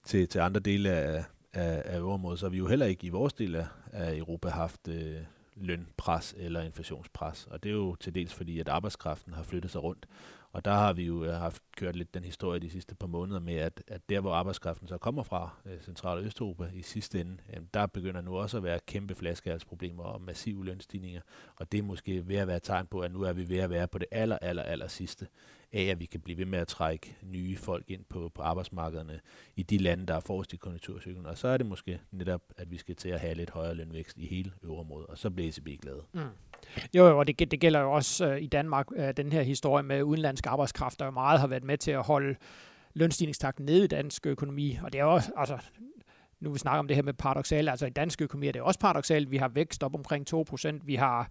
til, 0.05 0.27
til 0.27 0.39
andre 0.39 0.59
dele 0.59 0.91
af, 0.91 1.23
af, 1.53 1.81
af 1.85 1.97
øvrigt, 1.97 2.39
så 2.39 2.45
har 2.45 2.49
vi 2.49 2.57
jo 2.57 2.67
heller 2.67 2.85
ikke 2.85 3.07
i 3.07 3.09
vores 3.09 3.33
del 3.33 3.55
af, 3.55 3.65
af 3.91 4.17
Europa 4.17 4.49
haft 4.49 4.88
øh, 4.88 5.15
lønpres 5.55 6.35
eller 6.38 6.61
inflationspres, 6.61 7.47
og 7.51 7.63
det 7.63 7.69
er 7.69 7.73
jo 7.73 7.95
til 7.95 8.15
dels 8.15 8.33
fordi, 8.33 8.59
at 8.59 8.69
arbejdskraften 8.69 9.33
har 9.33 9.43
flyttet 9.43 9.71
sig 9.71 9.83
rundt, 9.83 10.05
og 10.53 10.65
der 10.65 10.74
har 10.74 10.94
vi 10.94 11.03
jo 11.03 11.24
øh, 11.24 11.33
haft 11.33 11.63
kørt 11.77 11.95
lidt 11.95 12.13
den 12.13 12.24
historie 12.24 12.59
de 12.59 12.69
sidste 12.69 12.95
par 12.95 13.07
måneder 13.07 13.39
med, 13.39 13.56
at, 13.56 13.83
at 13.88 14.09
der, 14.09 14.19
hvor 14.19 14.33
arbejdskraften 14.33 14.88
så 14.88 14.98
kommer 14.98 15.24
fra, 15.24 15.50
øh, 15.65 15.81
Central- 15.81 16.18
og 16.18 16.24
Østeuropa 16.24 16.69
i 16.74 16.81
sidste 16.81 17.21
ende, 17.21 17.38
jamen, 17.53 17.69
der 17.74 17.86
begynder 17.86 18.21
nu 18.21 18.38
også 18.38 18.57
at 18.57 18.63
være 18.63 18.80
kæmpe 18.80 19.15
flaskehalsproblemer 19.15 20.03
og 20.03 20.21
massive 20.21 20.65
lønstigninger. 20.65 21.21
Og 21.56 21.71
det 21.71 21.77
er 21.77 21.83
måske 21.83 22.27
ved 22.27 22.36
at 22.36 22.48
være 22.48 22.57
et 22.57 22.63
tegn 22.63 22.88
på, 22.88 23.00
at 23.00 23.12
nu 23.12 23.21
er 23.21 23.33
vi 23.33 23.50
ved 23.50 23.57
at 23.57 23.69
være 23.69 23.88
på 23.88 23.98
det 23.98 24.07
aller, 24.12 24.38
aller, 24.42 24.63
aller 24.63 24.88
sidste 24.88 25.27
af, 25.74 25.83
at 25.83 26.00
vi 26.00 26.06
kan 26.06 26.21
blive 26.21 26.38
ved 26.38 26.45
med 26.45 26.59
at 26.59 26.68
trække 26.68 27.18
nye 27.21 27.57
folk 27.57 27.89
ind 27.89 28.06
på, 28.09 28.31
på 28.36 28.42
arbejdsmarkederne 28.42 29.19
i 29.56 29.63
de 29.63 29.77
lande, 29.77 30.06
der 30.06 30.15
er 30.15 30.19
forrest 30.19 30.53
i 30.53 30.57
konjunkturcyklen. 30.57 31.25
Og 31.25 31.38
så 31.38 31.48
er 31.48 31.57
det 31.57 31.65
måske 31.65 32.01
netop, 32.12 32.42
at 32.57 32.71
vi 32.71 32.77
skal 32.77 32.95
til 32.95 33.09
at 33.09 33.19
have 33.19 33.33
lidt 33.33 33.50
højere 33.50 33.74
lønvækst 33.74 34.18
i 34.18 34.25
hele 34.25 34.51
øvrigt 34.63 34.92
og 35.09 35.18
så 35.18 35.30
bliver 35.30 35.50
ECB 35.50 35.81
glade. 35.81 36.03
Mm. 36.13 36.21
Jo, 36.94 37.08
jo, 37.08 37.19
og 37.19 37.28
det, 37.28 37.52
det 37.52 37.60
gælder 37.60 37.80
jo 37.80 37.92
også 37.92 38.25
øh, 38.25 38.42
i 38.42 38.48
Danmark, 38.48 38.88
øh, 38.96 39.13
den 39.18 39.31
her 39.31 39.42
historie 39.42 39.84
med 39.84 40.04
udenlandske 40.04 40.50
arbejdskraft, 40.50 41.00
der 41.00 41.06
jo 41.06 41.12
meget 41.12 41.40
har 41.40 41.48
været 41.48 41.63
med 41.63 41.78
til 41.78 41.92
at 41.92 42.04
holde 42.04 42.36
lønstigningstakten 42.94 43.66
nede 43.66 43.84
i 43.84 43.88
dansk 43.88 44.28
økonomi. 44.28 44.80
Og 44.84 44.94
det 44.94 45.02
er 45.02 45.06
også, 45.06 45.31
altså, 45.38 45.58
nu 46.40 46.52
vi 46.52 46.60
snakker 46.60 46.80
om 46.80 46.88
det 46.88 46.96
her 46.96 47.04
med 47.04 47.13
paradoxalt, 47.13 47.69
altså 47.69 47.86
i 47.86 47.90
dansk 47.90 48.22
økonomi 48.22 48.48
er 48.48 48.52
det 48.52 48.62
også 48.62 48.80
paradoxalt. 48.80 49.31
Vi 49.31 49.38
har 49.38 49.48
vækst 49.48 49.84
op 49.84 49.96
omkring 49.96 50.34
2%, 50.34 50.80
vi 50.84 50.96
har 50.96 51.30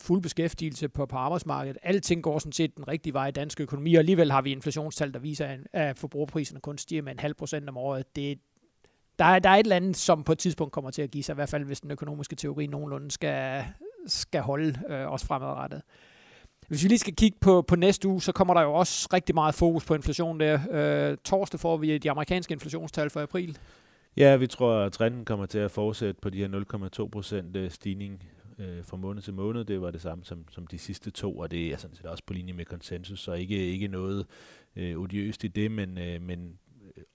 fuld 0.00 0.22
beskæftigelse 0.22 0.88
på, 0.88 1.06
på 1.06 1.16
arbejdsmarkedet. 1.16 1.78
Alting 1.82 2.22
går 2.22 2.38
sådan 2.38 2.52
set 2.52 2.76
den 2.76 2.88
rigtige 2.88 3.12
vej 3.12 3.26
i 3.26 3.30
dansk 3.30 3.60
økonomi, 3.60 3.94
og 3.94 3.98
alligevel 3.98 4.32
har 4.32 4.42
vi 4.42 4.52
inflationstal, 4.52 5.14
der 5.14 5.18
viser, 5.18 5.56
at 5.72 5.98
forbrugerpriserne 5.98 6.60
kun 6.60 6.78
stiger 6.78 7.02
med 7.02 7.12
en 7.12 7.18
halv 7.18 7.34
procent 7.34 7.68
om 7.68 7.76
året. 7.76 8.16
Det, 8.16 8.38
der, 9.20 9.26
er, 9.26 9.38
der 9.38 9.50
er 9.50 9.54
et 9.54 9.64
eller 9.64 9.76
andet, 9.76 9.96
som 9.96 10.24
på 10.24 10.32
et 10.32 10.38
tidspunkt 10.38 10.72
kommer 10.72 10.90
til 10.90 11.02
at 11.02 11.10
give 11.10 11.24
sig, 11.24 11.32
i 11.32 11.34
hvert 11.34 11.48
fald 11.48 11.64
hvis 11.64 11.80
den 11.80 11.90
økonomiske 11.90 12.36
teori 12.36 12.66
nogenlunde 12.66 13.10
skal, 13.10 13.64
skal 14.06 14.40
holde 14.40 14.80
øh, 14.88 15.12
os 15.12 15.24
fremadrettet. 15.24 15.82
Hvis 16.68 16.82
vi 16.82 16.88
lige 16.88 16.98
skal 16.98 17.16
kigge 17.16 17.38
på, 17.40 17.62
på 17.62 17.76
næste 17.76 18.08
uge, 18.08 18.22
så 18.22 18.32
kommer 18.32 18.54
der 18.54 18.62
jo 18.62 18.74
også 18.74 19.08
rigtig 19.12 19.34
meget 19.34 19.54
fokus 19.54 19.84
på 19.84 19.94
inflation 19.94 20.40
der. 20.40 20.60
Øh, 20.70 21.16
torsdag 21.24 21.60
får 21.60 21.76
vi 21.76 21.98
de 21.98 22.10
amerikanske 22.10 22.52
inflationstal 22.52 23.10
for 23.10 23.20
april. 23.20 23.58
Ja, 24.16 24.36
vi 24.36 24.46
tror, 24.46 24.74
at 24.74 24.92
trenden 24.92 25.24
kommer 25.24 25.46
til 25.46 25.58
at 25.58 25.70
fortsætte 25.70 26.20
på 26.20 26.30
de 26.30 26.38
her 26.38 26.48
0,2 27.02 27.08
procent 27.08 27.56
øh, 27.56 27.70
stigning 27.70 28.22
øh, 28.58 28.84
fra 28.84 28.96
måned 28.96 29.22
til 29.22 29.34
måned. 29.34 29.64
Det 29.64 29.80
var 29.80 29.90
det 29.90 30.00
samme 30.00 30.24
som, 30.24 30.44
som 30.50 30.66
de 30.66 30.78
sidste 30.78 31.10
to, 31.10 31.38
og 31.38 31.50
det 31.50 31.66
er 31.66 31.76
sådan 31.76 31.96
set 31.96 32.06
også 32.06 32.22
på 32.26 32.32
linje 32.32 32.52
med 32.52 32.64
konsensus, 32.64 33.20
så 33.20 33.32
ikke, 33.32 33.66
ikke 33.66 33.88
noget 33.88 34.26
øh, 34.76 34.98
odiøst 34.98 35.44
i 35.44 35.48
det, 35.48 35.70
men, 35.70 35.98
øh, 35.98 36.22
men 36.22 36.58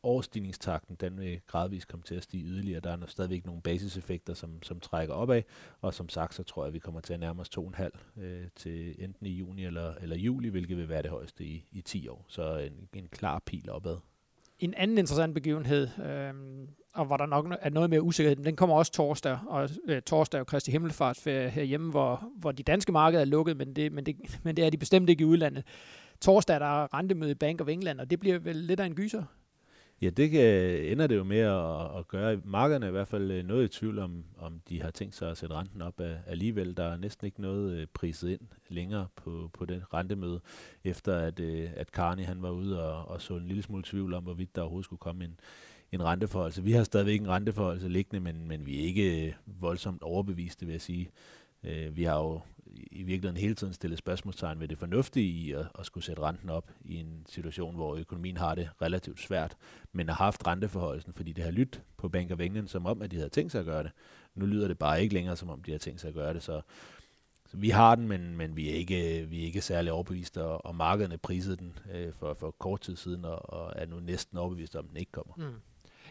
overstigningstakten, 0.03 0.95
den 0.95 1.19
vil 1.19 1.41
gradvist 1.47 1.87
komme 1.87 2.03
til 2.03 2.15
at 2.15 2.23
stige 2.23 2.43
yderligere. 2.43 2.79
Der 2.79 2.91
er 2.91 2.95
der 2.95 3.07
stadigvæk 3.07 3.45
nogle 3.45 3.61
basiseffekter, 3.61 4.33
som, 4.33 4.63
som 4.63 4.79
trækker 4.79 5.13
opad, 5.13 5.41
og 5.81 5.93
som 5.93 6.09
sagt, 6.09 6.33
så 6.33 6.43
tror 6.43 6.63
jeg, 6.63 6.67
at 6.67 6.73
vi 6.73 6.79
kommer 6.79 7.01
til 7.01 7.13
at 7.13 7.19
nærme 7.19 7.41
os 7.41 7.49
2,5 7.57 8.21
øh, 8.21 8.47
til 8.55 9.03
enten 9.03 9.25
i 9.25 9.29
juni 9.29 9.65
eller, 9.65 9.93
eller 9.93 10.15
juli, 10.15 10.49
hvilket 10.49 10.77
vil 10.77 10.89
være 10.89 11.01
det 11.01 11.11
højeste 11.11 11.43
i, 11.43 11.67
i 11.71 11.81
10 11.81 12.07
år. 12.07 12.25
Så 12.27 12.57
en, 12.57 12.89
en 12.93 13.07
klar 13.07 13.39
pil 13.45 13.69
opad. 13.69 13.97
En 14.59 14.73
anden 14.73 14.97
interessant 14.97 15.33
begivenhed, 15.33 15.87
øh, 16.05 16.33
og 16.93 17.05
hvor 17.05 17.17
der 17.17 17.25
nok 17.25 17.57
er 17.61 17.69
noget 17.69 17.89
mere 17.89 18.01
usikkerhed, 18.01 18.43
den 18.43 18.55
kommer 18.55 18.75
også 18.75 18.91
torsdag, 18.91 19.39
og 19.47 19.69
øh, 19.87 20.01
torsdag 20.01 20.37
er 20.37 20.39
jo 20.39 20.43
Kristi 20.43 20.71
Himmelfart 20.71 21.23
herhjemme, 21.23 21.91
hvor, 21.91 22.23
hvor 22.35 22.51
de 22.51 22.63
danske 22.63 22.91
markeder 22.91 23.21
er 23.21 23.25
lukket, 23.25 23.57
men 23.57 23.75
det, 23.75 23.91
men, 23.91 24.05
det, 24.05 24.39
men 24.43 24.57
det 24.57 24.65
er 24.65 24.69
de 24.69 24.77
bestemt 24.77 25.09
ikke 25.09 25.21
i 25.21 25.25
udlandet. 25.25 25.63
Torsdag 26.21 26.55
er 26.55 26.59
der 26.59 26.93
rentemøde 26.93 27.31
i 27.31 27.35
Bank 27.35 27.61
of 27.61 27.67
England, 27.67 27.99
og 27.99 28.09
det 28.09 28.19
bliver 28.19 28.39
vel 28.39 28.55
lidt 28.55 28.79
af 28.79 28.85
en 28.85 28.95
gyser? 28.95 29.23
Ja, 30.01 30.09
det 30.09 30.31
kan, 30.31 30.41
ender 30.91 31.07
det 31.07 31.15
jo 31.15 31.23
med 31.23 31.39
at, 31.39 31.99
at 31.99 32.07
gøre. 32.07 32.41
Markerne 32.43 32.85
er 32.85 32.89
i 32.89 32.91
hvert 32.91 33.07
fald 33.07 33.31
øh, 33.31 33.45
noget 33.45 33.63
i 33.63 33.67
tvivl 33.67 33.99
om, 33.99 34.23
om 34.37 34.61
de 34.69 34.81
har 34.81 34.91
tænkt 34.91 35.15
sig 35.15 35.31
at 35.31 35.37
sætte 35.37 35.55
renten 35.55 35.81
op 35.81 35.99
af, 35.99 36.17
alligevel. 36.27 36.77
Der 36.77 36.83
er 36.83 36.97
næsten 36.97 37.25
ikke 37.25 37.41
noget 37.41 37.77
øh, 37.77 37.87
priset 37.93 38.29
ind 38.29 38.39
længere 38.69 39.07
på, 39.15 39.49
på 39.53 39.65
den 39.65 39.81
rentemøde, 39.93 40.39
efter 40.83 41.17
at, 41.17 41.39
at 41.39 41.87
Carney 41.87 42.23
han 42.23 42.41
var 42.41 42.49
ude 42.49 42.83
og, 42.83 43.07
og 43.07 43.21
så 43.21 43.35
en 43.35 43.47
lille 43.47 43.63
smule 43.63 43.83
tvivl 43.83 44.13
om, 44.13 44.23
hvorvidt 44.23 44.55
der 44.55 44.61
overhovedet 44.61 44.85
skulle 44.85 44.99
komme 44.99 45.25
en, 45.25 45.39
en 45.91 46.03
renteforholdelse. 46.03 46.63
Vi 46.63 46.71
har 46.71 46.83
stadigvæk 46.83 47.19
en 47.19 47.29
renteforholdelse 47.29 47.89
liggende, 47.89 48.19
men, 48.19 48.47
men 48.47 48.65
vi 48.65 48.79
er 48.79 48.85
ikke 48.85 49.35
voldsomt 49.45 50.03
overbeviste, 50.03 50.65
vil 50.65 50.73
jeg 50.73 50.81
sige. 50.81 51.09
Vi 51.91 52.03
har 52.03 52.17
jo 52.17 52.41
i 52.91 53.03
virkeligheden 53.03 53.41
hele 53.41 53.55
tiden 53.55 53.73
stille 53.73 53.97
spørgsmålstegn 53.97 54.59
ved 54.59 54.67
det 54.67 54.77
fornuftige 54.77 55.27
i 55.27 55.51
at, 55.51 55.67
at 55.79 55.85
skulle 55.85 56.03
sætte 56.03 56.21
renten 56.21 56.49
op 56.49 56.71
i 56.81 56.95
en 56.95 57.25
situation, 57.29 57.75
hvor 57.75 57.95
økonomien 57.95 58.37
har 58.37 58.55
det 58.55 58.69
relativt 58.81 59.19
svært, 59.19 59.57
men 59.91 60.09
har 60.09 60.15
haft 60.15 60.47
renteforholdelsen, 60.47 61.13
fordi 61.13 61.31
det 61.31 61.43
har 61.43 61.51
lyttet 61.51 61.81
på 61.97 62.09
Bank 62.09 62.31
of 62.31 62.39
England 62.39 62.67
som 62.67 62.85
om, 62.85 63.01
at 63.01 63.11
de 63.11 63.15
havde 63.15 63.29
tænkt 63.29 63.51
sig 63.51 63.59
at 63.59 63.65
gøre 63.65 63.83
det. 63.83 63.91
Nu 64.35 64.45
lyder 64.45 64.67
det 64.67 64.77
bare 64.77 65.01
ikke 65.01 65.13
længere, 65.13 65.35
som 65.35 65.49
om 65.49 65.63
de 65.63 65.71
har 65.71 65.77
tænkt 65.77 66.01
sig 66.01 66.07
at 66.07 66.13
gøre 66.13 66.33
det, 66.33 66.43
så, 66.43 66.61
så 67.47 67.57
vi 67.57 67.69
har 67.69 67.95
den, 67.95 68.07
men, 68.07 68.37
men 68.37 68.55
vi, 68.55 68.69
er 68.69 68.73
ikke, 68.73 69.27
vi 69.29 69.41
er 69.41 69.45
ikke 69.45 69.61
særlig 69.61 69.91
overbeviste, 69.91 70.43
og, 70.43 70.65
og 70.65 70.75
markederne 70.75 71.17
prisede 71.17 71.57
den 71.57 71.79
øh, 71.93 72.13
for, 72.13 72.33
for 72.33 72.51
kort 72.51 72.81
tid 72.81 72.95
siden, 72.95 73.25
og, 73.25 73.53
og 73.53 73.73
er 73.75 73.85
nu 73.85 73.99
næsten 73.99 74.37
overbevist 74.37 74.75
om, 74.75 74.85
at 74.85 74.89
den 74.89 74.97
ikke 74.97 75.11
kommer. 75.11 75.33
Mm. 75.37 75.61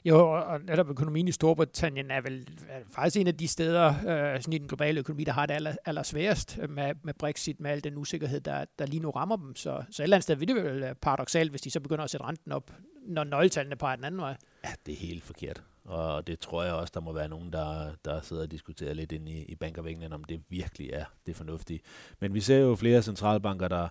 Jo, 0.05 0.33
og 0.33 0.61
netop 0.61 0.89
økonomien 0.89 1.29
i 1.29 1.33
Storbritannien 1.33 2.11
er 2.11 2.21
vel 2.21 2.49
er 2.69 2.81
faktisk 2.91 3.17
en 3.17 3.27
af 3.27 3.37
de 3.37 3.49
steder 3.49 3.89
øh, 3.89 4.41
sådan 4.41 4.53
i 4.53 4.59
den 4.59 4.69
globale 4.69 5.01
økonomi, 5.01 5.25
der 5.25 5.33
har 5.33 5.47
det 5.47 5.55
aller, 5.55 5.75
aller 5.85 6.03
sværest 6.03 6.59
med, 6.69 6.95
med 7.03 7.15
Brexit, 7.15 7.61
med 7.61 7.71
al 7.71 7.85
den 7.85 7.97
usikkerhed, 7.97 8.41
der, 8.41 8.65
der 8.79 8.87
lige 8.87 9.01
nu 9.01 9.11
rammer 9.11 9.37
dem. 9.37 9.57
Så, 9.57 9.83
så 9.91 10.03
et 10.03 10.05
eller 10.05 10.17
andet 10.17 10.23
sted 10.23 10.37
vil 10.37 10.49
det 10.49 10.57
vel 10.57 10.83
øh, 10.83 10.95
paradoxalt, 10.95 11.51
hvis 11.51 11.61
de 11.61 11.71
så 11.71 11.81
begynder 11.81 12.05
at 12.05 12.11
sætte 12.11 12.27
renten 12.27 12.53
op, 12.53 12.73
når 13.07 13.25
nøgletallene 13.25 13.77
peger 13.77 13.97
den 13.97 14.05
anden 14.05 14.21
vej. 14.21 14.37
Ja, 14.65 14.71
det 14.87 14.93
er 14.93 14.99
helt 14.99 15.25
forkert. 15.25 15.63
Og 15.85 16.27
det 16.27 16.39
tror 16.39 16.65
jeg 16.65 16.73
også, 16.73 16.91
der 16.95 17.01
må 17.01 17.13
være 17.13 17.29
nogen, 17.29 17.53
der, 17.53 17.93
der 18.05 18.21
sidder 18.21 18.43
og 18.43 18.51
diskuterer 18.51 18.95
lidt 18.95 19.13
ind 19.13 19.29
i, 19.29 19.43
i 19.43 19.55
Bank 19.55 19.79
of 19.79 19.87
England, 19.87 20.13
om 20.13 20.25
det 20.25 20.43
virkelig 20.49 20.91
er 20.93 21.05
det 21.27 21.37
fornuftige. 21.37 21.81
Men 22.21 22.35
vi 22.35 22.41
ser 22.41 22.59
jo 22.59 22.75
flere 22.75 23.03
centralbanker, 23.03 23.69
der, 23.69 23.89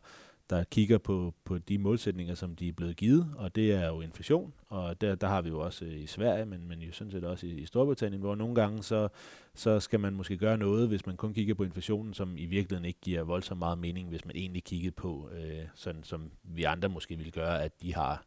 der 0.50 0.63
kigger 0.63 0.97
på, 0.97 1.33
på 1.45 1.57
de 1.57 1.77
målsætninger, 1.77 2.35
som 2.35 2.55
de 2.55 2.67
er 2.67 2.71
blevet 2.71 2.97
givet, 2.97 3.33
og 3.35 3.55
det 3.55 3.71
er 3.71 3.88
jo 3.88 4.01
inflation, 4.01 4.53
og 4.69 5.01
der, 5.01 5.15
der 5.15 5.27
har 5.27 5.41
vi 5.41 5.50
jo 5.50 5.59
også 5.59 5.85
øh, 5.85 6.01
i 6.01 6.07
Sverige, 6.07 6.45
men, 6.45 6.67
men 6.67 6.79
jo 6.81 6.91
sådan 6.91 7.12
set 7.12 7.23
også 7.23 7.47
i, 7.47 7.50
i 7.50 7.65
Storbritannien, 7.65 8.21
hvor 8.21 8.35
nogle 8.35 8.55
gange 8.55 8.83
så, 8.83 9.07
så 9.55 9.79
skal 9.79 10.00
man 10.00 10.13
måske 10.13 10.38
gøre 10.38 10.57
noget, 10.57 10.88
hvis 10.88 11.05
man 11.05 11.17
kun 11.17 11.33
kigger 11.33 11.53
på 11.53 11.63
inflationen, 11.63 12.13
som 12.13 12.38
i 12.38 12.45
virkeligheden 12.45 12.85
ikke 12.85 13.00
giver 13.01 13.23
voldsomt 13.23 13.59
meget 13.59 13.77
mening, 13.77 14.09
hvis 14.09 14.25
man 14.25 14.35
egentlig 14.35 14.63
kiggede 14.63 14.91
på, 14.91 15.29
øh, 15.33 15.63
sådan 15.75 16.03
som 16.03 16.31
vi 16.43 16.63
andre 16.63 16.89
måske 16.89 17.17
ville 17.17 17.31
gøre, 17.31 17.63
at 17.63 17.81
de 17.81 17.93
har 17.93 18.25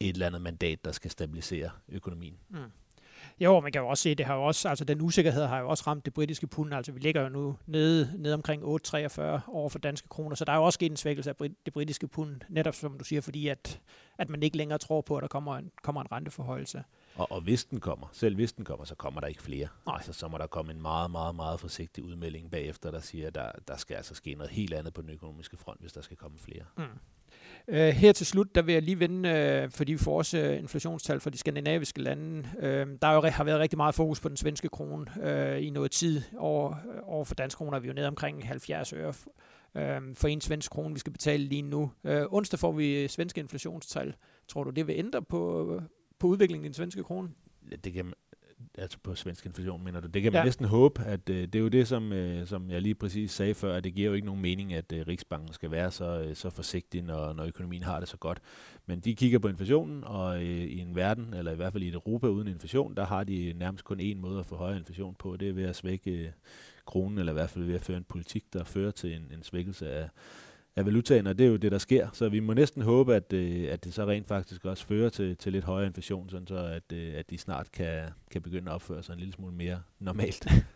et 0.00 0.08
eller 0.08 0.26
andet 0.26 0.42
mandat, 0.42 0.84
der 0.84 0.92
skal 0.92 1.10
stabilisere 1.10 1.70
økonomien. 1.88 2.38
Mm. 2.48 2.58
Jo, 3.40 3.60
man 3.60 3.72
kan 3.72 3.82
jo 3.82 3.88
også 3.88 4.02
se, 4.02 4.14
det 4.14 4.26
har 4.26 4.34
jo 4.34 4.42
også, 4.42 4.68
altså 4.68 4.84
den 4.84 5.00
usikkerhed 5.00 5.46
har 5.46 5.60
jo 5.60 5.68
også 5.68 5.84
ramt 5.86 6.04
det 6.04 6.14
britiske 6.14 6.46
pund. 6.46 6.74
Altså 6.74 6.92
vi 6.92 7.00
ligger 7.00 7.22
jo 7.22 7.28
nu 7.28 7.56
nede, 7.66 8.12
nede 8.18 8.34
omkring 8.34 8.62
8,43 8.62 9.22
over 9.48 9.68
for 9.68 9.78
danske 9.78 10.08
kroner, 10.08 10.36
så 10.36 10.44
der 10.44 10.52
er 10.52 10.56
jo 10.56 10.64
også 10.64 10.76
sket 10.76 10.90
en 10.90 10.96
svækkelse 10.96 11.30
af 11.30 11.36
det 11.64 11.72
britiske 11.72 12.08
pund, 12.08 12.40
netop 12.48 12.74
som 12.74 12.98
du 12.98 13.04
siger, 13.04 13.20
fordi 13.20 13.48
at, 13.48 13.80
at 14.18 14.28
man 14.28 14.42
ikke 14.42 14.56
længere 14.56 14.78
tror 14.78 15.00
på, 15.00 15.16
at 15.16 15.22
der 15.22 15.28
kommer 15.28 15.56
en, 15.56 15.70
kommer 15.82 16.00
en 16.00 16.12
renteforhøjelse. 16.12 16.84
Og, 17.14 17.32
og 17.32 17.40
hvis 17.40 17.64
den 17.64 17.80
kommer, 17.80 18.06
selv 18.12 18.34
hvis 18.34 18.52
den 18.52 18.64
kommer, 18.64 18.84
så 18.84 18.94
kommer 18.94 19.20
der 19.20 19.26
ikke 19.26 19.42
flere. 19.42 19.68
Nej. 19.86 19.96
Altså, 19.96 20.12
så 20.12 20.28
må 20.28 20.38
der 20.38 20.46
komme 20.46 20.72
en 20.72 20.82
meget, 20.82 21.10
meget, 21.10 21.34
meget 21.34 21.60
forsigtig 21.60 22.04
udmelding 22.04 22.50
bagefter, 22.50 22.90
der 22.90 23.00
siger, 23.00 23.26
at 23.26 23.34
der, 23.34 23.50
der 23.68 23.76
skal 23.76 23.94
altså 23.94 24.14
ske 24.14 24.34
noget 24.34 24.50
helt 24.50 24.74
andet 24.74 24.94
på 24.94 25.02
den 25.02 25.10
økonomiske 25.10 25.56
front, 25.56 25.80
hvis 25.80 25.92
der 25.92 26.00
skal 26.00 26.16
komme 26.16 26.38
flere. 26.38 26.64
Mm. 26.76 26.84
Uh, 27.68 27.74
her 27.74 28.12
til 28.12 28.26
slut, 28.26 28.54
der 28.54 28.62
vil 28.62 28.72
jeg 28.72 28.82
lige 28.82 29.00
vende, 29.00 29.62
uh, 29.64 29.70
fordi 29.70 29.92
vi 29.92 29.98
får 29.98 30.18
også 30.18 30.50
uh, 30.50 30.58
inflationstal 30.58 31.20
for 31.20 31.30
de 31.30 31.38
skandinaviske 31.38 32.02
lande. 32.02 32.48
Uh, 32.56 32.98
der 33.02 33.12
jo, 33.12 33.20
har 33.20 33.44
været 33.44 33.60
rigtig 33.60 33.76
meget 33.76 33.94
fokus 33.94 34.20
på 34.20 34.28
den 34.28 34.36
svenske 34.36 34.68
krone 34.68 35.06
uh, 35.16 35.64
i 35.64 35.70
noget 35.70 35.90
tid. 35.90 36.22
Over, 36.36 36.74
over 37.02 37.24
for 37.24 37.34
dansk 37.34 37.56
kroner 37.56 37.76
er 37.76 37.80
vi 37.80 37.88
jo 37.88 37.94
nede 37.94 38.08
omkring 38.08 38.46
70 38.46 38.92
øre 38.92 39.08
uh, 39.08 40.14
for 40.14 40.28
en 40.28 40.40
svensk 40.40 40.70
krone, 40.70 40.94
vi 40.94 41.00
skal 41.00 41.12
betale 41.12 41.44
lige 41.44 41.62
nu. 41.62 41.90
Uh, 42.04 42.10
onsdag 42.30 42.58
får 42.58 42.72
vi 42.72 43.08
svenske 43.08 43.40
inflationstal. 43.40 44.14
Tror 44.48 44.64
du, 44.64 44.70
det 44.70 44.86
vil 44.86 44.98
ændre 44.98 45.22
på, 45.22 45.80
på 46.18 46.26
udviklingen 46.26 46.64
i 46.64 46.68
den 46.68 46.74
svenske 46.74 47.02
krone? 47.02 47.28
Det 47.84 47.92
kan, 47.92 48.12
altså 48.78 48.98
på 49.02 49.14
svensk 49.14 49.46
inflation, 49.46 49.84
mener 49.84 50.00
du. 50.00 50.06
Det 50.06 50.22
kan 50.22 50.32
man 50.32 50.40
ja. 50.40 50.44
næsten 50.44 50.66
håbe, 50.66 51.02
at 51.02 51.30
øh, 51.30 51.42
det 51.42 51.54
er 51.54 51.60
jo 51.60 51.68
det, 51.68 51.88
som, 51.88 52.12
øh, 52.12 52.46
som 52.46 52.70
jeg 52.70 52.82
lige 52.82 52.94
præcis 52.94 53.30
sagde 53.30 53.54
før, 53.54 53.76
at 53.76 53.84
det 53.84 53.94
giver 53.94 54.08
jo 54.08 54.14
ikke 54.14 54.26
nogen 54.26 54.42
mening, 54.42 54.74
at 54.74 54.92
øh, 54.92 55.06
Riksbanken 55.06 55.52
skal 55.52 55.70
være 55.70 55.90
så, 55.90 56.20
øh, 56.20 56.36
så 56.36 56.50
forsigtig, 56.50 57.02
når, 57.02 57.32
når 57.32 57.44
økonomien 57.44 57.82
har 57.82 58.00
det 58.00 58.08
så 58.08 58.16
godt. 58.16 58.40
Men 58.86 59.00
de 59.00 59.14
kigger 59.14 59.38
på 59.38 59.48
inflationen, 59.48 60.04
og 60.04 60.36
øh, 60.36 60.42
i 60.50 60.78
en 60.78 60.94
verden, 60.94 61.34
eller 61.34 61.52
i 61.52 61.56
hvert 61.56 61.72
fald 61.72 61.82
i 61.82 61.88
et 61.88 61.94
Europa 61.94 62.26
uden 62.26 62.48
inflation, 62.48 62.94
der 62.94 63.04
har 63.04 63.24
de 63.24 63.52
nærmest 63.56 63.84
kun 63.84 64.00
én 64.00 64.16
måde 64.16 64.40
at 64.40 64.46
få 64.46 64.56
højere 64.56 64.78
inflation 64.78 65.14
på, 65.18 65.36
det 65.36 65.48
er 65.48 65.52
ved 65.52 65.64
at 65.64 65.76
svække 65.76 66.10
øh, 66.10 66.30
kronen, 66.86 67.18
eller 67.18 67.32
i 67.32 67.34
hvert 67.34 67.50
fald 67.50 67.64
ved 67.64 67.74
at 67.74 67.82
føre 67.82 67.96
en 67.96 68.04
politik, 68.04 68.44
der 68.52 68.64
fører 68.64 68.90
til 68.90 69.14
en, 69.14 69.26
en 69.34 69.42
svækkelse 69.42 69.90
af, 69.90 70.08
af 70.76 70.86
valutaen, 70.86 71.26
og 71.26 71.38
det 71.38 71.46
er 71.46 71.50
jo 71.50 71.56
det, 71.56 71.72
der 71.72 71.78
sker. 71.78 72.08
Så 72.12 72.28
vi 72.28 72.40
må 72.40 72.54
næsten 72.54 72.82
håbe, 72.82 73.14
at, 73.14 73.32
øh, 73.32 73.72
at 73.72 73.84
det 73.84 73.94
så 73.94 74.06
rent 74.06 74.28
faktisk 74.28 74.64
også 74.64 74.86
fører 74.86 75.08
til, 75.08 75.36
til 75.36 75.52
lidt 75.52 75.64
højere 75.64 75.86
inflation, 75.86 76.30
sådan 76.30 76.46
så 76.46 76.56
at, 76.56 76.92
øh, 76.92 77.14
at 77.16 77.30
de 77.30 77.38
snart 77.38 77.72
kan, 77.72 78.02
kan 78.30 78.42
begynde 78.42 78.70
at 78.70 78.74
opføre 78.74 79.02
sig 79.02 79.12
en 79.12 79.18
lille 79.18 79.34
smule 79.34 79.54
mere 79.54 79.82
normalt. 79.98 80.48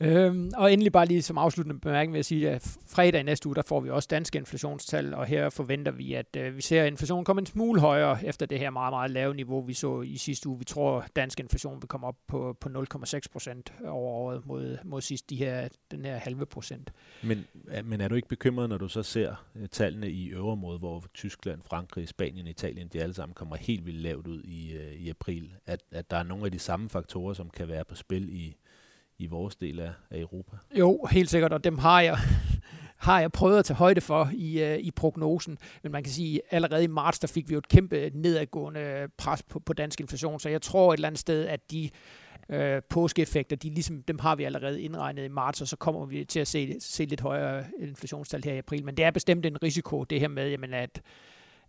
Øhm, 0.00 0.50
og 0.56 0.72
endelig 0.72 0.92
bare 0.92 1.06
lige 1.06 1.22
som 1.22 1.38
afsluttende 1.38 1.80
bemærkning 1.80 2.12
vil 2.12 2.18
jeg 2.18 2.24
sige, 2.24 2.50
at 2.50 2.76
fredag 2.86 3.20
i 3.20 3.22
næste 3.22 3.46
uge, 3.46 3.56
der 3.56 3.62
får 3.62 3.80
vi 3.80 3.90
også 3.90 4.08
danske 4.10 4.38
inflationstal, 4.38 5.14
og 5.14 5.26
her 5.26 5.50
forventer 5.50 5.92
vi, 5.92 6.14
at 6.14 6.36
øh, 6.36 6.56
vi 6.56 6.62
ser, 6.62 6.84
inflationen 6.84 7.24
komme 7.24 7.40
en 7.40 7.46
smule 7.46 7.80
højere 7.80 8.24
efter 8.24 8.46
det 8.46 8.58
her 8.58 8.70
meget, 8.70 8.92
meget 8.92 9.10
lave 9.10 9.34
niveau, 9.34 9.60
vi 9.60 9.74
så 9.74 10.02
i 10.02 10.16
sidste 10.16 10.48
uge. 10.48 10.58
Vi 10.58 10.64
tror, 10.64 11.00
at 11.00 11.16
dansk 11.16 11.40
inflation 11.40 11.82
vil 11.82 11.88
komme 11.88 12.06
op 12.06 12.16
på, 12.26 12.56
på 12.60 12.68
0,6 12.68 13.20
procent 13.32 13.72
over 13.84 14.12
året 14.12 14.46
mod, 14.46 14.78
mod 14.84 15.00
sidst 15.00 15.30
de 15.30 15.36
her, 15.36 15.68
den 15.90 16.04
her 16.04 16.16
halve 16.16 16.46
procent. 16.46 16.92
Men, 17.22 17.46
men 17.84 18.00
er 18.00 18.08
du 18.08 18.14
ikke 18.14 18.28
bekymret, 18.28 18.68
når 18.68 18.78
du 18.78 18.88
så 18.88 19.02
ser 19.02 19.44
øh, 19.54 19.68
tallene 19.68 20.10
i 20.10 20.28
øvrigt, 20.28 20.60
hvor 20.60 21.04
Tyskland, 21.14 21.60
Frankrig, 21.64 22.08
Spanien, 22.08 22.46
Italien, 22.46 22.88
de 22.88 23.02
alle 23.02 23.14
sammen 23.14 23.34
kommer 23.34 23.56
helt 23.56 23.86
vildt 23.86 24.00
lavt 24.00 24.26
ud 24.26 24.42
i, 24.42 24.72
øh, 24.72 24.92
i 24.92 25.10
april, 25.10 25.52
at, 25.66 25.80
at 25.90 26.10
der 26.10 26.16
er 26.16 26.22
nogle 26.22 26.44
af 26.44 26.52
de 26.52 26.58
samme 26.58 26.88
faktorer, 26.88 27.34
som 27.34 27.50
kan 27.50 27.68
være 27.68 27.84
på 27.84 27.94
spil 27.94 28.28
i 28.32 28.56
i 29.18 29.26
vores 29.26 29.56
del 29.56 29.80
af, 29.80 29.92
af 30.10 30.20
Europa. 30.20 30.56
Jo, 30.78 31.04
helt 31.10 31.30
sikkert, 31.30 31.52
og 31.52 31.64
dem 31.64 31.78
har 31.78 32.00
jeg, 32.00 32.18
har 33.06 33.20
jeg 33.20 33.32
prøvet 33.32 33.58
at 33.58 33.64
tage 33.64 33.76
højde 33.76 34.00
for 34.00 34.30
i, 34.32 34.62
uh, 34.62 34.78
i 34.78 34.90
prognosen. 34.90 35.58
Men 35.82 35.92
man 35.92 36.02
kan 36.02 36.12
sige, 36.12 36.34
at 36.34 36.56
allerede 36.56 36.84
i 36.84 36.86
marts, 36.86 37.18
der 37.18 37.28
fik 37.28 37.48
vi 37.48 37.52
jo 37.52 37.58
et 37.58 37.68
kæmpe 37.68 38.10
nedadgående 38.14 39.08
pres 39.18 39.42
på, 39.42 39.60
på 39.60 39.72
dansk 39.72 40.00
inflation, 40.00 40.40
så 40.40 40.48
jeg 40.48 40.62
tror 40.62 40.92
et 40.92 40.96
eller 40.96 41.08
andet 41.08 41.20
sted, 41.20 41.46
at 41.46 41.70
de 41.70 41.90
øh, 42.48 42.82
påskeeffekter, 42.88 43.56
de 43.56 43.70
ligesom, 43.70 44.02
dem 44.02 44.18
har 44.18 44.36
vi 44.36 44.44
allerede 44.44 44.82
indregnet 44.82 45.24
i 45.24 45.28
marts, 45.28 45.60
og 45.60 45.68
så 45.68 45.76
kommer 45.76 46.06
vi 46.06 46.24
til 46.24 46.40
at 46.40 46.48
se, 46.48 46.76
se 46.80 47.04
lidt 47.04 47.20
højere 47.20 47.64
inflationstal 47.78 48.44
her 48.44 48.52
i 48.52 48.58
april. 48.58 48.84
Men 48.84 48.96
det 48.96 49.04
er 49.04 49.10
bestemt 49.10 49.46
en 49.46 49.62
risiko, 49.62 50.04
det 50.04 50.20
her 50.20 50.28
med, 50.28 50.50
jamen, 50.50 50.74
at, 50.74 51.02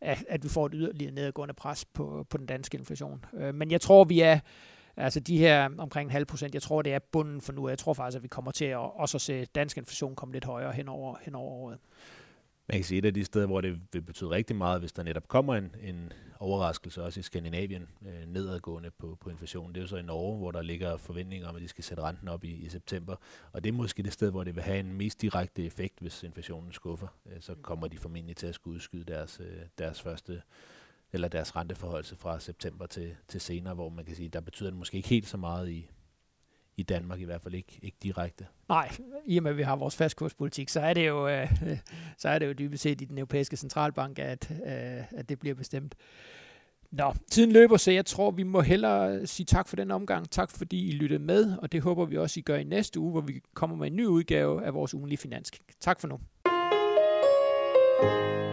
at, 0.01 0.25
at 0.29 0.43
vi 0.43 0.49
får 0.49 0.65
et 0.65 0.71
yderligere 0.75 1.13
nedadgående 1.13 1.53
pres 1.53 1.85
på, 1.85 2.25
på 2.29 2.37
den 2.37 2.45
danske 2.45 2.77
inflation. 2.77 3.25
Øh, 3.37 3.55
men 3.55 3.71
jeg 3.71 3.81
tror, 3.81 4.03
vi 4.03 4.19
er 4.19 4.39
Altså 4.97 5.19
de 5.19 5.37
her 5.37 5.69
omkring 5.77 6.07
en 6.07 6.11
halv 6.11 6.25
procent, 6.25 6.53
jeg 6.53 6.61
tror, 6.61 6.81
det 6.81 6.93
er 6.93 6.99
bunden 6.99 7.41
for 7.41 7.53
nu. 7.53 7.69
Jeg 7.69 7.77
tror 7.77 7.93
faktisk, 7.93 8.17
at 8.17 8.23
vi 8.23 8.27
kommer 8.27 8.51
til 8.51 8.65
at 8.65 8.77
også 8.77 9.19
se 9.19 9.45
dansk 9.45 9.77
inflation 9.77 10.15
komme 10.15 10.33
lidt 10.33 10.45
højere 10.45 10.71
hen 10.71 10.87
over, 10.87 11.17
hen 11.21 11.35
over 11.35 11.51
året. 11.51 11.77
Man 12.69 12.77
kan 12.77 12.83
sige, 12.83 12.97
et 12.97 13.05
af 13.05 13.13
de 13.13 13.25
steder, 13.25 13.45
hvor 13.45 13.61
det 13.61 13.79
vil 13.93 14.01
betyde 14.01 14.29
rigtig 14.29 14.55
meget, 14.55 14.79
hvis 14.79 14.91
der 14.91 15.03
netop 15.03 15.27
kommer 15.27 15.55
en, 15.55 15.75
en 15.83 16.13
overraskelse 16.39 17.03
også 17.03 17.19
i 17.19 17.23
Skandinavien 17.23 17.87
øh, 18.07 18.27
nedadgående 18.27 18.91
på, 18.91 19.17
på 19.21 19.29
inflationen. 19.29 19.75
Det 19.75 19.79
er 19.79 19.83
jo 19.83 19.87
så 19.87 19.97
i 19.97 20.01
Norge, 20.01 20.37
hvor 20.37 20.51
der 20.51 20.61
ligger 20.61 20.97
forventninger 20.97 21.47
om, 21.47 21.55
at 21.55 21.61
de 21.61 21.67
skal 21.67 21.83
sætte 21.83 22.03
renten 22.03 22.27
op 22.27 22.43
i, 22.43 22.51
i 22.51 22.69
september. 22.69 23.15
Og 23.51 23.63
det 23.63 23.69
er 23.69 23.73
måske 23.73 24.03
det 24.03 24.13
sted, 24.13 24.31
hvor 24.31 24.43
det 24.43 24.55
vil 24.55 24.63
have 24.63 24.79
en 24.79 24.93
mest 24.93 25.21
direkte 25.21 25.65
effekt, 25.65 25.99
hvis 25.99 26.23
inflationen 26.23 26.71
skuffer. 26.71 27.07
Øh, 27.25 27.41
så 27.41 27.55
kommer 27.61 27.87
de 27.87 27.97
formentlig 27.97 28.35
til 28.35 28.47
at 28.47 28.55
skulle 28.55 28.75
udskyde 28.75 29.03
deres, 29.03 29.39
øh, 29.39 29.61
deres 29.77 30.01
første 30.01 30.41
eller 31.13 31.27
deres 31.27 31.55
renteforholdelse 31.55 32.15
fra 32.15 32.39
september 32.39 32.85
til, 32.85 33.15
til 33.27 33.41
senere, 33.41 33.73
hvor 33.73 33.89
man 33.89 34.05
kan 34.05 34.15
sige, 34.15 34.29
der 34.29 34.41
betyder 34.41 34.69
det 34.69 34.79
måske 34.79 34.97
ikke 34.97 35.09
helt 35.09 35.27
så 35.27 35.37
meget 35.37 35.69
i, 35.69 35.89
i 36.77 36.83
Danmark, 36.83 37.19
i 37.19 37.23
hvert 37.23 37.41
fald 37.41 37.53
ikke, 37.53 37.79
ikke 37.81 37.97
direkte. 38.03 38.47
Nej, 38.69 38.91
i 39.25 39.37
og 39.37 39.43
med 39.43 39.51
at 39.51 39.57
vi 39.57 39.63
har 39.63 39.75
vores 39.75 39.95
fastkurspolitik, 39.95 40.69
så 40.69 40.79
er 40.79 40.93
det 40.93 41.07
jo, 41.07 41.27
øh, 41.27 41.51
så 42.17 42.29
er 42.29 42.39
det 42.39 42.47
jo 42.47 42.53
dybest 42.53 42.83
set 42.83 43.01
i 43.01 43.05
den 43.05 43.17
europæiske 43.17 43.57
centralbank, 43.57 44.19
at, 44.19 44.51
øh, 44.51 45.19
at 45.19 45.29
det 45.29 45.39
bliver 45.39 45.55
bestemt. 45.55 45.95
Nå, 46.91 47.13
tiden 47.31 47.51
løber, 47.51 47.77
så 47.77 47.91
jeg 47.91 48.05
tror, 48.05 48.31
vi 48.31 48.43
må 48.43 48.61
hellere 48.61 49.27
sige 49.27 49.45
tak 49.45 49.67
for 49.67 49.75
den 49.75 49.91
omgang. 49.91 50.31
Tak 50.31 50.51
fordi 50.51 50.87
I 50.87 50.91
lyttede 50.91 51.23
med, 51.23 51.57
og 51.57 51.71
det 51.71 51.81
håber 51.81 52.05
vi 52.05 52.17
også, 52.17 52.39
I 52.39 52.43
gør 52.43 52.55
i 52.55 52.63
næste 52.63 52.99
uge, 52.99 53.11
hvor 53.11 53.21
vi 53.21 53.41
kommer 53.53 53.75
med 53.75 53.87
en 53.87 53.95
ny 53.95 54.05
udgave 54.05 54.65
af 54.65 54.73
vores 54.73 54.93
ugenlige 54.93 55.17
finansk. 55.17 55.61
Tak 55.79 55.99
for 55.99 56.07
nu. 56.07 56.19
thank 57.99 58.41
you 58.41 58.46